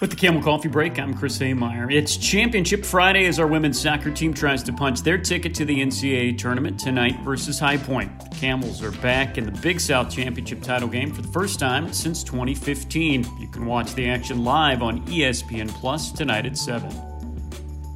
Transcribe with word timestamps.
With 0.00 0.08
the 0.08 0.16
Camel 0.16 0.42
Coffee 0.42 0.68
Break, 0.68 0.98
I'm 0.98 1.12
Chris 1.12 1.38
Ameyer. 1.40 1.92
It's 1.92 2.16
Championship 2.16 2.86
Friday 2.86 3.26
as 3.26 3.38
our 3.38 3.46
women's 3.46 3.78
soccer 3.78 4.10
team 4.10 4.32
tries 4.32 4.62
to 4.62 4.72
punch 4.72 5.02
their 5.02 5.18
ticket 5.18 5.54
to 5.56 5.66
the 5.66 5.78
NCAA 5.78 6.38
tournament 6.38 6.80
tonight 6.80 7.20
versus 7.20 7.58
High 7.58 7.76
Point. 7.76 8.18
The 8.18 8.34
Camels 8.36 8.82
are 8.82 8.92
back 8.92 9.36
in 9.36 9.44
the 9.44 9.52
Big 9.60 9.78
South 9.78 10.10
Championship 10.10 10.62
title 10.62 10.88
game 10.88 11.12
for 11.12 11.20
the 11.20 11.28
first 11.28 11.58
time 11.58 11.92
since 11.92 12.24
2015. 12.24 13.26
You 13.38 13.48
can 13.48 13.66
watch 13.66 13.92
the 13.94 14.08
action 14.08 14.42
live 14.42 14.80
on 14.80 15.04
ESPN 15.06 15.68
Plus 15.68 16.12
tonight 16.12 16.46
at 16.46 16.56
7. 16.56 17.09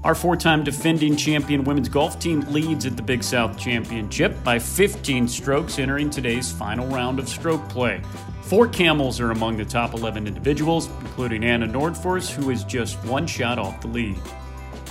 Our 0.05 0.15
four 0.15 0.37
time 0.37 0.63
defending 0.63 1.17
champion 1.17 1.65
women's 1.65 1.89
golf 1.89 2.19
team 2.19 2.41
leads 2.53 2.85
at 2.85 2.95
the 2.95 3.03
Big 3.03 3.25
South 3.25 3.59
Championship 3.59 4.45
by 4.45 4.59
15 4.59 5.27
strokes 5.27 5.79
entering 5.79 6.11
today's 6.11 6.53
final 6.53 6.87
round 6.89 7.19
of 7.19 7.27
stroke 7.27 7.67
play. 7.71 8.03
Four 8.43 8.69
camels 8.69 9.19
are 9.19 9.31
among 9.31 9.57
the 9.57 9.65
top 9.65 9.95
11 9.95 10.27
individuals, 10.27 10.91
including 11.01 11.43
Anna 11.43 11.67
Nordfors, 11.67 12.31
who 12.31 12.51
is 12.51 12.65
just 12.65 13.03
one 13.07 13.27
shot 13.27 13.59
off 13.59 13.81
the 13.81 13.89
lead. 13.89 14.19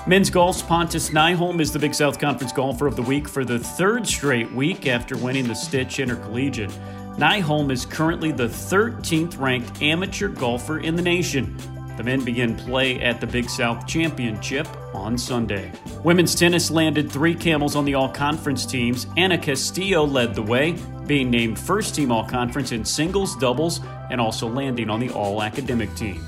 Men's 0.07 0.31
golf's 0.31 0.63
Pontus 0.63 1.11
Nyholm 1.11 1.61
is 1.61 1.71
the 1.71 1.77
Big 1.77 1.93
South 1.93 2.19
Conference 2.19 2.51
Golfer 2.51 2.87
of 2.87 2.95
the 2.95 3.03
Week 3.03 3.29
for 3.29 3.45
the 3.45 3.59
third 3.59 4.07
straight 4.07 4.51
week 4.51 4.87
after 4.87 5.15
winning 5.15 5.47
the 5.47 5.53
Stitch 5.53 5.99
Intercollegiate. 5.99 6.71
Nyholm 7.17 7.71
is 7.71 7.85
currently 7.85 8.31
the 8.31 8.47
13th 8.47 9.39
ranked 9.39 9.79
amateur 9.79 10.29
golfer 10.29 10.79
in 10.79 10.95
the 10.95 11.03
nation. 11.03 11.55
The 11.97 12.03
men 12.03 12.23
begin 12.23 12.55
play 12.55 12.99
at 13.01 13.21
the 13.21 13.27
Big 13.27 13.49
South 13.49 13.85
Championship 13.85 14.67
on 14.95 15.17
Sunday. 15.17 15.71
Women's 16.03 16.33
tennis 16.33 16.71
landed 16.71 17.11
three 17.11 17.35
camels 17.35 17.75
on 17.75 17.85
the 17.85 17.93
all 17.93 18.09
conference 18.09 18.65
teams. 18.65 19.05
Anna 19.15 19.37
Castillo 19.37 20.03
led 20.03 20.33
the 20.33 20.41
way, 20.41 20.75
being 21.05 21.29
named 21.29 21.59
first 21.59 21.93
team 21.93 22.11
all 22.11 22.25
conference 22.25 22.71
in 22.71 22.83
singles, 22.83 23.35
doubles, 23.35 23.79
and 24.09 24.19
also 24.19 24.47
landing 24.47 24.89
on 24.89 24.99
the 24.99 25.11
all 25.11 25.43
academic 25.43 25.93
team. 25.95 26.25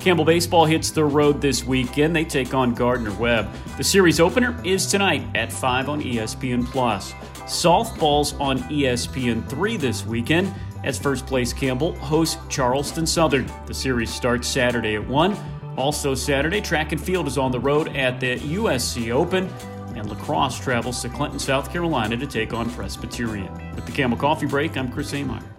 Campbell 0.00 0.24
Baseball 0.24 0.64
hits 0.64 0.90
the 0.90 1.04
road 1.04 1.40
this 1.40 1.64
weekend. 1.64 2.14
They 2.16 2.24
take 2.24 2.54
on 2.54 2.74
Gardner 2.74 3.12
Webb. 3.14 3.50
The 3.76 3.84
series 3.84 4.20
opener 4.20 4.58
is 4.64 4.86
tonight 4.86 5.26
at 5.34 5.52
5 5.52 5.88
on 5.88 6.02
ESPN 6.02 6.66
Plus. 6.66 7.12
Softball's 7.44 8.34
on 8.34 8.58
ESPN 8.70 9.46
3 9.48 9.76
this 9.76 10.04
weekend 10.06 10.52
as 10.84 10.98
first 10.98 11.26
place 11.26 11.52
Campbell 11.52 11.94
hosts 11.96 12.38
Charleston 12.48 13.06
Southern. 13.06 13.50
The 13.66 13.74
series 13.74 14.10
starts 14.10 14.46
Saturday 14.46 14.94
at 14.94 15.08
1. 15.08 15.36
Also, 15.76 16.14
Saturday, 16.14 16.60
track 16.60 16.92
and 16.92 17.00
field 17.00 17.26
is 17.26 17.36
on 17.36 17.50
the 17.50 17.58
road 17.58 17.88
at 17.96 18.20
the 18.20 18.36
USC 18.36 19.10
Open, 19.10 19.48
and 19.96 20.08
lacrosse 20.08 20.58
travels 20.58 21.02
to 21.02 21.08
Clinton, 21.08 21.38
South 21.38 21.72
Carolina 21.72 22.16
to 22.16 22.26
take 22.26 22.52
on 22.52 22.70
Presbyterian. 22.70 23.52
With 23.74 23.86
the 23.86 23.92
Camel 23.92 24.16
Coffee 24.16 24.46
Break, 24.46 24.76
I'm 24.76 24.92
Chris 24.92 25.12
Ameyer. 25.12 25.53